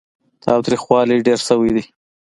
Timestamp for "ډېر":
1.27-1.39